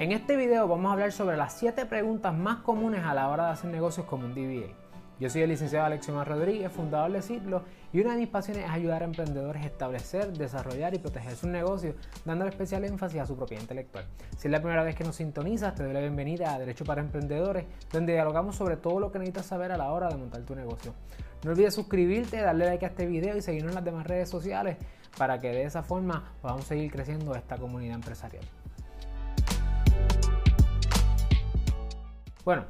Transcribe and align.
En 0.00 0.12
este 0.12 0.34
video 0.34 0.66
vamos 0.66 0.88
a 0.88 0.92
hablar 0.94 1.12
sobre 1.12 1.36
las 1.36 1.52
7 1.58 1.84
preguntas 1.84 2.32
más 2.32 2.60
comunes 2.60 3.04
a 3.04 3.12
la 3.12 3.28
hora 3.28 3.44
de 3.44 3.50
hacer 3.50 3.70
negocios 3.70 4.06
como 4.06 4.24
un 4.24 4.32
DBA. 4.32 4.72
Yo 5.20 5.28
soy 5.28 5.42
el 5.42 5.50
licenciado 5.50 5.84
Alexiomar 5.84 6.26
Rodríguez, 6.26 6.72
fundador 6.72 7.12
de 7.12 7.20
Ciclo, 7.20 7.64
y 7.92 8.00
una 8.00 8.12
de 8.12 8.20
mis 8.20 8.28
pasiones 8.28 8.64
es 8.64 8.70
ayudar 8.70 9.02
a 9.02 9.04
emprendedores 9.04 9.62
a 9.62 9.66
establecer, 9.66 10.32
desarrollar 10.32 10.94
y 10.94 11.00
proteger 11.00 11.36
sus 11.36 11.50
negocios, 11.50 11.96
dándole 12.24 12.48
especial 12.48 12.82
énfasis 12.86 13.20
a 13.20 13.26
su 13.26 13.36
propiedad 13.36 13.60
intelectual. 13.60 14.06
Si 14.38 14.48
es 14.48 14.50
la 14.50 14.60
primera 14.60 14.82
vez 14.84 14.96
que 14.96 15.04
nos 15.04 15.16
sintonizas, 15.16 15.74
te 15.74 15.82
doy 15.82 15.92
la 15.92 16.00
bienvenida 16.00 16.54
a 16.54 16.58
Derecho 16.58 16.86
para 16.86 17.02
Emprendedores, 17.02 17.66
donde 17.92 18.14
dialogamos 18.14 18.56
sobre 18.56 18.78
todo 18.78 19.00
lo 19.00 19.12
que 19.12 19.18
necesitas 19.18 19.44
saber 19.44 19.70
a 19.70 19.76
la 19.76 19.92
hora 19.92 20.08
de 20.08 20.16
montar 20.16 20.40
tu 20.44 20.54
negocio. 20.54 20.94
No 21.44 21.50
olvides 21.50 21.74
suscribirte, 21.74 22.40
darle 22.40 22.64
like 22.64 22.86
a 22.86 22.88
este 22.88 23.04
video 23.04 23.36
y 23.36 23.42
seguirnos 23.42 23.72
en 23.72 23.74
las 23.74 23.84
demás 23.84 24.06
redes 24.06 24.30
sociales 24.30 24.78
para 25.18 25.38
que 25.38 25.48
de 25.48 25.64
esa 25.64 25.82
forma 25.82 26.32
podamos 26.40 26.64
seguir 26.64 26.90
creciendo 26.90 27.34
esta 27.34 27.58
comunidad 27.58 27.96
empresarial. 27.96 28.46
Bueno, 32.44 32.64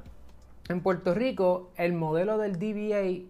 en 0.69 0.80
Puerto 0.80 1.15
Rico 1.15 1.70
el 1.77 1.92
modelo 1.92 2.38
del 2.38 2.59
DBA 2.59 3.28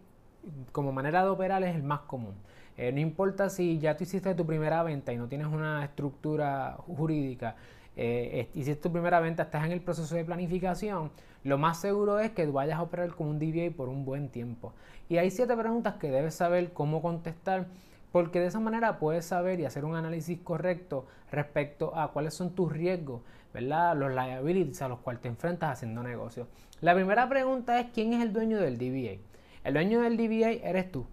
como 0.73 0.91
manera 0.91 1.23
de 1.23 1.29
operar 1.29 1.63
es 1.65 1.75
el 1.75 1.83
más 1.83 2.01
común. 2.01 2.35
Eh, 2.79 2.93
no 2.93 3.01
importa 3.01 3.51
si 3.51 3.79
ya 3.79 3.97
tú 3.97 4.05
hiciste 4.05 4.35
tu 4.35 4.47
primera 4.47 4.83
venta 4.83 5.13
y 5.13 5.19
no 5.19 5.29
tienes 5.29 5.49
una 5.49 5.85
estructura 5.85 6.79
jurídica, 6.87 7.57
eh, 7.95 8.49
hiciste 8.55 8.81
tu 8.81 8.91
primera 8.91 9.21
venta, 9.21 9.43
estás 9.43 9.67
en 9.67 9.73
el 9.73 9.83
proceso 9.83 10.15
de 10.15 10.25
planificación, 10.25 11.11
lo 11.45 11.59
más 11.59 11.79
seguro 11.79 12.19
es 12.19 12.31
que 12.31 12.47
vayas 12.47 12.79
a 12.79 12.83
operar 12.83 13.11
como 13.15 13.31
un 13.31 13.39
DBA 13.39 13.77
por 13.77 13.91
un 13.91 14.07
buen 14.07 14.31
tiempo. 14.31 14.73
Y 15.11 15.19
hay 15.19 15.31
siete 15.31 15.55
preguntas 15.55 15.97
que 15.97 16.11
debes 16.11 16.35
saber 16.35 16.73
cómo 16.73 17.03
contestar 17.03 17.67
porque 18.13 18.41
de 18.41 18.47
esa 18.47 18.61
manera 18.61 18.99
puedes 18.99 19.25
saber 19.25 19.61
y 19.61 19.65
hacer 19.65 19.85
un 19.85 19.97
análisis 19.97 20.39
correcto 20.41 21.07
respecto 21.31 21.97
a 21.97 22.13
cuáles 22.13 22.35
son 22.35 22.55
tus 22.55 22.73
riesgos, 22.73 23.23
¿verdad? 23.55 23.97
Los 23.97 24.11
liabilities 24.11 24.83
a 24.83 24.89
los 24.89 25.01
cuales 25.01 25.23
te 25.23 25.29
enfrentas 25.29 25.71
haciendo 25.73 26.03
negocio. 26.03 26.49
La 26.81 26.95
primera 26.95 27.29
pregunta 27.29 27.79
es 27.79 27.87
¿quién 27.93 28.13
es 28.13 28.23
el 28.23 28.33
dueño 28.33 28.59
del 28.59 28.79
DBA? 28.79 29.21
El 29.65 29.75
dueño 29.75 30.01
del 30.01 30.17
DBA 30.17 30.69
eres 30.69 30.91
tú, 30.91 31.07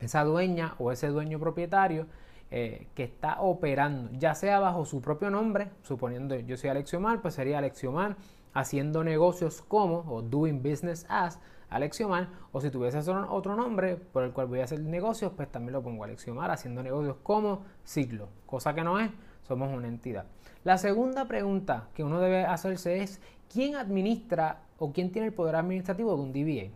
esa 0.00 0.24
dueña 0.24 0.74
o 0.78 0.92
ese 0.92 1.08
dueño 1.08 1.38
propietario 1.40 2.06
eh, 2.50 2.86
que 2.94 3.02
está 3.02 3.40
operando, 3.40 4.10
ya 4.18 4.34
sea 4.34 4.60
bajo 4.60 4.84
su 4.84 5.00
propio 5.00 5.30
nombre, 5.30 5.70
suponiendo 5.82 6.36
yo 6.36 6.56
soy 6.56 6.70
Alexiomar, 6.70 7.20
pues 7.20 7.34
sería 7.34 7.58
Alexiomar 7.58 8.16
haciendo 8.54 9.04
negocios 9.04 9.62
como 9.62 10.04
o 10.08 10.22
doing 10.22 10.62
business 10.62 11.04
as 11.08 11.38
Alexiomar, 11.74 12.28
o 12.52 12.60
si 12.60 12.70
tuviese 12.70 12.98
otro 13.10 13.56
nombre 13.56 13.96
por 13.96 14.22
el 14.22 14.32
cual 14.32 14.46
voy 14.46 14.60
a 14.60 14.64
hacer 14.64 14.78
negocios, 14.80 15.32
pues 15.34 15.50
también 15.50 15.72
lo 15.72 15.82
pongo 15.82 16.04
Alexiomar 16.04 16.52
haciendo 16.52 16.84
negocios 16.84 17.16
como 17.24 17.64
ciclo, 17.82 18.28
cosa 18.46 18.74
que 18.74 18.84
no 18.84 19.00
es, 19.00 19.10
somos 19.42 19.72
una 19.72 19.88
entidad. 19.88 20.26
La 20.62 20.78
segunda 20.78 21.26
pregunta 21.26 21.88
que 21.94 22.04
uno 22.04 22.20
debe 22.20 22.44
hacerse 22.44 23.02
es, 23.02 23.20
¿quién 23.52 23.74
administra 23.74 24.62
o 24.78 24.92
quién 24.92 25.10
tiene 25.10 25.26
el 25.28 25.34
poder 25.34 25.56
administrativo 25.56 26.14
de 26.16 26.22
un 26.22 26.32
DBA? 26.32 26.70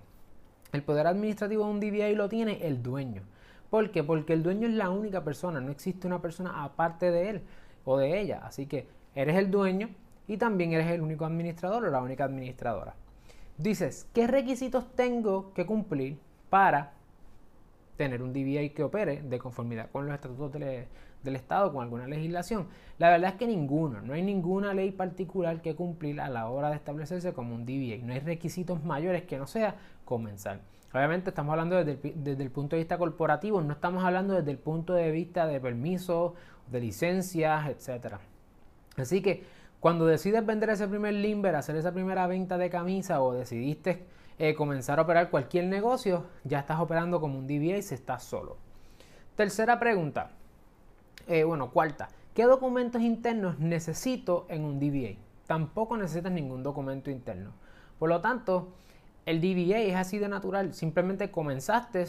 El 0.73 0.83
poder 0.83 1.07
administrativo 1.07 1.65
de 1.65 1.71
un 1.71 1.81
DBA 1.81 2.09
lo 2.17 2.29
tiene 2.29 2.67
el 2.67 2.83
dueño. 2.83 3.23
¿Por 3.71 3.93
qué? 3.93 4.03
Porque 4.03 4.33
el 4.33 4.43
dueño 4.43 4.67
es 4.67 4.75
la 4.75 4.91
única 4.91 5.23
persona, 5.23 5.61
no 5.61 5.71
existe 5.71 6.09
una 6.09 6.21
persona 6.21 6.65
aparte 6.65 7.13
de 7.13 7.31
él 7.31 7.43
o 7.85 7.99
de 7.99 8.21
ella. 8.21 8.41
Así 8.45 8.67
que 8.67 8.89
eres 9.15 9.37
el 9.37 9.51
dueño 9.51 9.91
y 10.29 10.37
también 10.37 10.73
eres 10.73 10.87
el 10.89 11.01
único 11.01 11.25
administrador 11.25 11.85
o 11.85 11.91
la 11.91 12.03
única 12.03 12.25
administradora. 12.25 12.95
Dices, 13.57 14.07
¿qué 14.15 14.29
requisitos 14.29 14.95
tengo 14.95 15.53
que 15.55 15.67
cumplir 15.67 16.19
para 16.51 16.93
tener 17.97 18.23
un 18.23 18.33
DBA 18.33 18.73
que 18.75 18.85
opere 18.85 19.23
de 19.23 19.39
conformidad 19.39 19.91
con 19.91 20.07
los 20.07 20.15
estatutos 20.15 20.53
del, 20.53 20.87
Estado, 21.35 21.73
con 21.73 21.83
alguna 21.83 22.07
legislación? 22.07 22.69
La 22.99 23.11
verdad 23.11 23.31
es 23.31 23.37
que 23.37 23.47
ninguno, 23.47 24.01
no 24.03 24.13
hay 24.13 24.23
ninguna 24.23 24.75
ley 24.75 24.93
particular 24.93 25.61
que 25.61 25.75
cumplir 25.75 26.21
a 26.21 26.29
la 26.29 26.49
hora 26.49 26.71
de 26.71 26.77
establecerse 26.77 27.33
como 27.33 27.55
un 27.55 27.65
DBA. 27.65 28.07
No 28.07 28.13
hay 28.13 28.21
requisitos 28.21 28.85
mayores 28.85 29.25
que 29.25 29.39
no 29.39 29.47
sea 29.47 29.75
comenzar. 30.05 30.61
Obviamente 30.95 31.31
estamos 31.31 31.53
hablando 31.53 31.77
desde 31.77 32.09
el, 32.09 32.25
desde 32.25 32.43
el, 32.43 32.51
punto 32.51 32.77
de 32.77 32.81
vista 32.81 32.97
corporativo, 32.97 33.61
no 33.61 33.73
estamos 33.73 34.05
hablando 34.05 34.35
desde 34.35 34.53
el 34.53 34.59
punto 34.59 34.95
de 34.95 35.11
vista 35.11 35.47
de 35.47 35.61
permisos, 35.61 36.33
de 36.71 36.81
licencias, 36.81 37.69
etc. 37.69 38.15
Así 38.97 39.21
que 39.21 39.45
cuando 39.81 40.07
decides 40.07 40.45
vender 40.45 40.71
ese 40.71 40.89
primer 40.89 41.15
limber, 41.15 41.55
hacer 41.55 41.77
esa 41.77 41.93
primera 41.93 42.27
venta 42.27 42.59
de 42.59 42.69
camisa 42.69 43.23
o 43.23 43.33
decidiste 43.33 44.05
eh, 44.39 44.55
comenzar 44.55 44.99
a 44.99 45.03
operar 45.03 45.31
cualquier 45.31 45.65
negocio, 45.67 46.27
ya 46.45 46.61
estás 46.61 46.81
operando 46.81 47.21
como 47.21 47.39
un 47.39 47.47
DBA 47.47 47.79
y 47.79 47.83
se 47.83 47.95
estás 47.95 48.23
solo. 48.25 48.57
Tercera 49.37 49.79
pregunta. 49.79 50.31
Eh, 51.27 51.45
bueno, 51.45 51.71
cuarta. 51.71 52.09
¿Qué 52.35 52.45
documentos 52.45 53.03
internos 53.03 53.59
necesito 53.59 54.47
en 54.49 54.65
un 54.65 54.81
DBA? 54.81 55.17
Tampoco 55.47 55.97
necesitas 55.97 56.33
ningún 56.33 56.63
documento 56.63 57.11
interno. 57.11 57.53
Por 57.99 58.09
lo 58.09 58.21
tanto, 58.21 58.73
el 59.27 59.41
DBA 59.41 59.79
es 59.81 59.97
así 59.97 60.19
de 60.19 60.29
natural. 60.29 60.75
Simplemente 60.75 61.31
comenzaste 61.31 62.05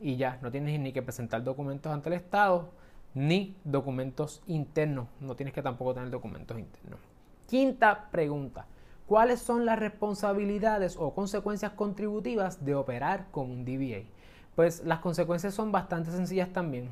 y 0.00 0.16
ya, 0.16 0.38
no 0.42 0.50
tienes 0.50 0.78
ni 0.78 0.92
que 0.92 1.02
presentar 1.02 1.42
documentos 1.42 1.92
ante 1.92 2.08
el 2.08 2.14
Estado 2.14 2.70
ni 3.14 3.56
documentos 3.64 4.42
internos. 4.46 5.08
No 5.20 5.36
tienes 5.36 5.54
que 5.54 5.62
tampoco 5.62 5.94
tener 5.94 6.10
documentos 6.10 6.58
internos. 6.58 7.00
Quinta 7.46 8.10
pregunta. 8.10 8.66
¿Cuáles 9.06 9.40
son 9.40 9.64
las 9.64 9.78
responsabilidades 9.78 10.96
o 10.98 11.14
consecuencias 11.14 11.72
contributivas 11.72 12.64
de 12.64 12.74
operar 12.74 13.26
con 13.30 13.50
un 13.50 13.64
DBA? 13.64 14.04
Pues 14.54 14.84
las 14.84 14.98
consecuencias 14.98 15.54
son 15.54 15.72
bastante 15.72 16.10
sencillas 16.10 16.52
también. 16.52 16.90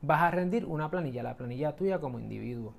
Vas 0.00 0.22
a 0.22 0.30
rendir 0.30 0.64
una 0.64 0.90
planilla, 0.90 1.22
la 1.22 1.36
planilla 1.36 1.76
tuya 1.76 1.98
como 1.98 2.18
individuo. 2.18 2.72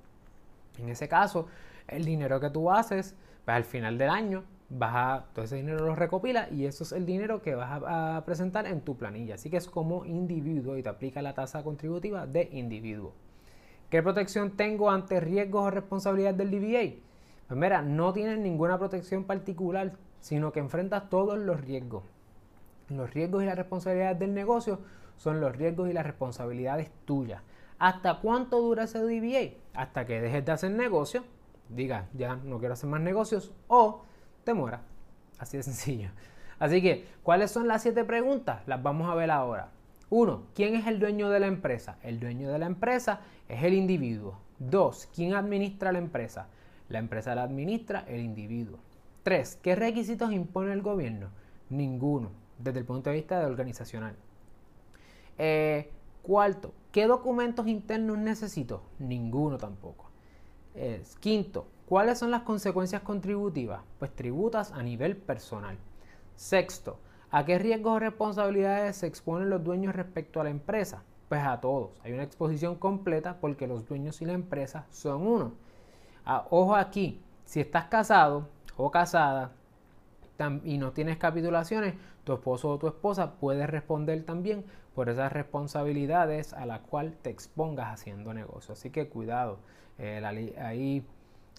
En 0.78 0.88
ese 0.88 1.08
caso, 1.08 1.46
el 1.86 2.04
dinero 2.04 2.40
que 2.40 2.50
tú 2.50 2.70
haces, 2.70 3.14
pues 3.44 3.56
al 3.56 3.64
final 3.64 3.98
del 3.98 4.10
año, 4.10 4.42
vas 4.68 4.94
a, 4.94 5.24
todo 5.32 5.44
ese 5.44 5.56
dinero 5.56 5.84
lo 5.84 5.94
recopila 5.94 6.48
y 6.50 6.66
eso 6.66 6.84
es 6.84 6.92
el 6.92 7.06
dinero 7.06 7.42
que 7.42 7.54
vas 7.54 7.82
a, 7.86 8.22
presentar 8.24 8.66
en 8.66 8.80
tu 8.80 8.96
planilla. 8.96 9.36
Así 9.36 9.50
que 9.50 9.56
es 9.56 9.68
como 9.68 10.04
individuo 10.04 10.76
y 10.76 10.82
te 10.82 10.88
aplica 10.88 11.22
la 11.22 11.34
tasa 11.34 11.62
contributiva 11.62 12.26
de 12.26 12.48
individuo. 12.52 13.12
¿Qué 13.90 14.02
protección 14.02 14.56
tengo 14.56 14.90
ante 14.90 15.20
riesgos 15.20 15.66
o 15.66 15.70
responsabilidades 15.70 16.38
del 16.38 16.50
DBA? 16.50 17.00
Pues 17.46 17.60
mira, 17.60 17.82
no 17.82 18.12
tienes 18.12 18.38
ninguna 18.38 18.78
protección 18.78 19.24
particular, 19.24 19.92
sino 20.20 20.52
que 20.52 20.58
enfrentas 20.58 21.08
todos 21.08 21.38
los 21.38 21.60
riesgos. 21.60 22.02
Los 22.88 23.12
riesgos 23.14 23.42
y 23.42 23.46
las 23.46 23.56
responsabilidades 23.56 24.18
del 24.18 24.34
negocio 24.34 24.80
son 25.16 25.40
los 25.40 25.54
riesgos 25.54 25.88
y 25.88 25.92
las 25.92 26.04
responsabilidades 26.04 26.90
tuyas. 27.04 27.42
¿Hasta 27.78 28.20
cuánto 28.20 28.60
dura 28.60 28.84
ese 28.84 28.98
DBA? 28.98 29.54
Hasta 29.74 30.06
que 30.06 30.20
dejes 30.20 30.44
de 30.44 30.52
hacer 30.52 30.70
negocio, 30.72 31.24
digas, 31.68 32.06
ya 32.14 32.36
no 32.36 32.58
quiero 32.58 32.74
hacer 32.74 32.88
más 32.88 33.00
negocios, 33.00 33.52
o 33.68 34.02
te. 34.54 34.82
Así 35.38 35.56
de 35.56 35.62
sencillo. 35.62 36.10
Así 36.58 36.80
que, 36.80 37.06
¿cuáles 37.22 37.50
son 37.50 37.68
las 37.68 37.82
siete 37.82 38.04
preguntas? 38.04 38.66
Las 38.66 38.82
vamos 38.82 39.10
a 39.10 39.14
ver 39.14 39.30
ahora. 39.30 39.70
Uno, 40.08 40.44
¿quién 40.54 40.74
es 40.74 40.86
el 40.86 41.00
dueño 41.00 41.28
de 41.28 41.40
la 41.40 41.48
empresa? 41.48 41.98
El 42.02 42.20
dueño 42.20 42.50
de 42.50 42.58
la 42.58 42.66
empresa 42.66 43.20
es 43.48 43.62
el 43.62 43.74
individuo. 43.74 44.38
Dos, 44.58 45.08
¿quién 45.14 45.34
administra 45.34 45.92
la 45.92 45.98
empresa? 45.98 46.48
La 46.88 46.98
empresa 46.98 47.34
la 47.34 47.42
administra 47.42 48.04
el 48.06 48.20
individuo. 48.20 48.78
Tres, 49.22 49.58
¿qué 49.60 49.74
requisitos 49.74 50.32
impone 50.32 50.72
el 50.72 50.82
gobierno? 50.82 51.28
Ninguno, 51.68 52.30
desde 52.58 52.78
el 52.78 52.84
punto 52.84 53.10
de 53.10 53.16
vista 53.16 53.40
de 53.40 53.46
organizacional. 53.46 54.14
Eh, 55.36 55.90
cuarto, 56.22 56.72
¿qué 56.92 57.06
documentos 57.06 57.66
internos 57.66 58.16
necesito? 58.18 58.82
Ninguno 59.00 59.58
tampoco. 59.58 60.08
quinto, 61.18 61.66
¿cuáles 61.86 62.18
son 62.18 62.30
las 62.30 62.42
consecuencias 62.42 63.02
contributivas? 63.02 63.80
Pues 63.98 64.14
tributas 64.14 64.72
a 64.72 64.82
nivel 64.82 65.16
personal. 65.16 65.78
Sexto, 66.34 66.98
¿a 67.30 67.44
qué 67.44 67.58
riesgos 67.58 67.96
o 67.96 67.98
responsabilidades 67.98 68.96
se 68.96 69.06
exponen 69.06 69.48
los 69.48 69.64
dueños 69.64 69.94
respecto 69.94 70.40
a 70.40 70.44
la 70.44 70.50
empresa? 70.50 71.02
Pues 71.28 71.42
a 71.42 71.60
todos. 71.60 71.90
Hay 72.04 72.12
una 72.12 72.22
exposición 72.22 72.76
completa 72.76 73.38
porque 73.40 73.66
los 73.66 73.86
dueños 73.86 74.20
y 74.20 74.26
la 74.26 74.34
empresa 74.34 74.86
son 74.90 75.26
uno. 75.26 75.52
Ah, 76.24 76.46
ojo 76.50 76.76
aquí, 76.76 77.20
si 77.44 77.60
estás 77.60 77.86
casado 77.86 78.48
o 78.76 78.90
casada 78.90 79.52
y 80.64 80.76
no 80.78 80.92
tienes 80.92 81.16
capitulaciones, 81.16 81.94
tu 82.24 82.34
esposo 82.34 82.70
o 82.70 82.78
tu 82.78 82.88
esposa 82.88 83.36
puede 83.36 83.66
responder 83.66 84.24
también 84.24 84.64
por 84.94 85.08
esas 85.08 85.32
responsabilidades 85.32 86.52
a 86.52 86.66
las 86.66 86.80
cuales 86.80 87.16
te 87.22 87.30
expongas 87.30 87.92
haciendo 87.92 88.34
negocio. 88.34 88.72
Así 88.72 88.90
que 88.90 89.08
cuidado. 89.08 89.58
Eh, 89.98 90.22
hay 90.58 91.06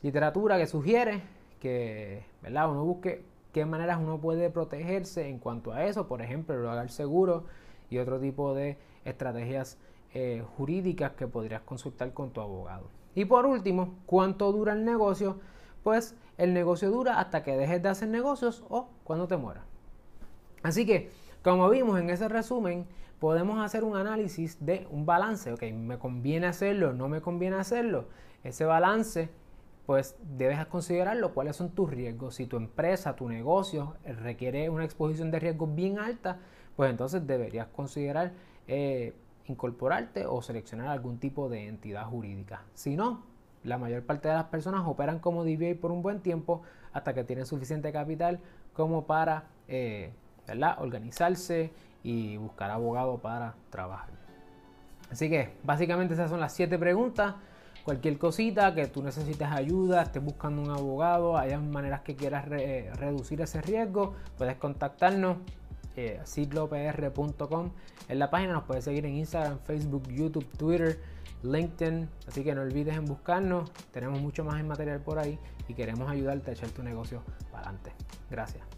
literatura 0.02 0.58
que 0.58 0.68
sugiere 0.68 1.22
que 1.60 2.24
¿verdad? 2.42 2.70
uno 2.70 2.84
busque 2.84 3.24
qué 3.52 3.66
maneras 3.66 4.00
uno 4.00 4.20
puede 4.20 4.50
protegerse 4.50 5.28
en 5.28 5.40
cuanto 5.40 5.74
a 5.74 5.86
eso. 5.86 6.08
Por 6.08 6.22
ejemplo, 6.22 6.56
el 6.56 6.66
hogar 6.66 6.90
seguro 6.92 7.46
y 7.90 7.98
otro 7.98 8.20
tipo 8.20 8.54
de 8.54 8.78
estrategias 9.06 9.78
eh, 10.14 10.44
jurídicas 10.58 11.14
que 11.14 11.28
podrías 11.28 11.62
consultar 11.62 12.14
con 12.14 12.32
tu 12.32 12.42
abogado. 12.42 12.90
Y 13.16 13.26
por 13.26 13.46
último, 13.46 13.96
¿cuánto 14.06 14.52
dura 14.52 14.74
el 14.74 14.86
negocio? 14.86 15.40
Pues 15.84 16.16
el 16.38 16.54
negocio 16.54 16.92
dura 16.92 17.20
hasta 17.20 17.44
que 17.44 17.58
dejes 17.58 17.82
de 17.82 17.90
hacer 17.90 18.10
negocios 18.10 18.64
o 18.70 18.90
cuando 19.04 19.28
te 19.28 19.38
mueras. 19.38 19.64
Así 20.62 20.86
que, 20.86 21.10
como 21.44 21.70
vimos 21.70 22.00
en 22.00 22.10
ese 22.10 22.28
resumen, 22.28 22.86
podemos 23.20 23.64
hacer 23.64 23.84
un 23.84 23.96
análisis 23.96 24.64
de 24.64 24.88
un 24.92 25.06
balance. 25.06 25.52
Ok, 25.52 25.64
¿me 25.74 25.98
conviene 25.98 26.48
hacerlo? 26.48 26.94
¿No 26.94 27.10
me 27.10 27.22
conviene 27.22 27.56
hacerlo? 27.56 28.06
Ese 28.44 28.66
balance 28.66 29.30
pues 29.88 30.18
debes 30.22 30.64
considerarlo 30.66 31.34
cuáles 31.34 31.56
son 31.56 31.70
tus 31.72 31.90
riesgos. 31.90 32.36
Si 32.36 32.46
tu 32.46 32.58
empresa, 32.58 33.16
tu 33.16 33.30
negocio 33.30 33.96
requiere 34.22 34.70
una 34.70 34.84
exposición 34.84 35.32
de 35.32 35.40
riesgo 35.40 35.66
bien 35.66 35.98
alta, 35.98 36.40
pues 36.76 36.92
entonces 36.92 37.26
deberías 37.26 37.68
considerar 37.68 38.34
eh, 38.68 39.14
incorporarte 39.46 40.26
o 40.26 40.42
seleccionar 40.42 40.90
algún 40.90 41.20
tipo 41.20 41.48
de 41.48 41.70
entidad 41.70 42.06
jurídica. 42.06 42.64
Si 42.74 42.98
no, 42.98 43.24
la 43.64 43.78
mayor 43.78 44.04
parte 44.04 44.28
de 44.28 44.34
las 44.34 44.48
personas 44.48 44.84
operan 44.86 45.20
como 45.20 45.46
DBA 45.46 45.80
por 45.80 45.94
un 45.94 46.02
buen 46.02 46.20
tiempo 46.20 46.64
hasta 46.92 47.14
que 47.14 47.24
tienen 47.24 47.46
suficiente 47.46 47.94
capital 47.94 48.42
como 48.74 49.06
para 49.06 49.46
eh, 49.70 50.12
organizarse 50.80 51.72
y 52.04 52.36
buscar 52.36 52.72
abogado 52.72 53.20
para 53.20 53.56
trabajar. 53.70 54.10
Así 55.10 55.30
que 55.30 55.54
básicamente 55.64 56.14
esas 56.14 56.30
son 56.30 56.42
las 56.42 56.52
siete 56.52 56.78
preguntas. 56.78 57.36
Cualquier 57.88 58.18
cosita 58.18 58.76
que 58.76 58.88
tú 58.88 59.02
necesites 59.02 59.48
ayuda, 59.48 60.02
estés 60.02 60.22
buscando 60.22 60.62
un 60.62 60.72
abogado, 60.72 61.38
haya 61.38 61.58
maneras 61.58 62.02
que 62.02 62.18
quieras 62.18 62.44
reducir 62.44 63.40
ese 63.40 63.62
riesgo, 63.62 64.14
puedes 64.38 64.58
contactarnos 64.58 65.38
eh, 65.96 66.22
en 68.10 68.20
la 68.20 68.30
página. 68.30 68.52
Nos 68.52 68.64
puedes 68.66 68.84
seguir 68.84 69.06
en 69.06 69.16
Instagram, 69.16 69.60
Facebook, 69.60 70.06
YouTube, 70.10 70.46
Twitter, 70.58 71.00
LinkedIn. 71.44 72.10
Así 72.28 72.44
que 72.44 72.54
no 72.54 72.64
olvides 72.64 72.98
en 72.98 73.06
buscarnos. 73.06 73.72
Tenemos 73.94 74.20
mucho 74.20 74.44
más 74.44 74.60
en 74.60 74.68
material 74.68 75.00
por 75.00 75.18
ahí 75.18 75.40
y 75.70 75.74
queremos 75.74 76.10
ayudarte 76.10 76.52
a 76.52 76.56
echar 76.56 76.70
tu 76.72 76.84
negocio 76.84 77.24
para 77.54 77.70
adelante. 77.70 77.94
Gracias. 78.30 78.77